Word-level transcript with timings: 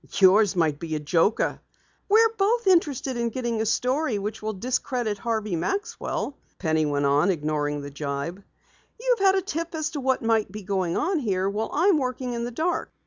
"Yours 0.13 0.55
might 0.55 0.79
be 0.79 0.95
a 0.95 0.99
joker!" 0.99 1.61
"We're 2.09 2.33
both 2.35 2.65
interested 2.65 3.17
in 3.17 3.29
getting 3.29 3.61
a 3.61 3.67
story 3.67 4.17
which 4.17 4.41
will 4.41 4.53
discredit 4.53 5.19
Harvey 5.19 5.55
Maxwell," 5.55 6.35
Penny 6.57 6.87
went 6.87 7.05
on, 7.05 7.29
ignoring 7.29 7.81
the 7.81 7.91
jibe. 7.91 8.41
"You've 8.99 9.19
had 9.19 9.35
a 9.35 9.43
tip 9.43 9.75
as 9.75 9.91
to 9.91 9.99
what 10.01 10.23
may 10.23 10.45
be 10.45 10.63
going 10.63 10.97
on 10.97 11.19
here, 11.19 11.47
while 11.47 11.69
I'm 11.71 11.99
working 11.99 12.33
in 12.33 12.45
the 12.45 12.49
dark. 12.49 12.91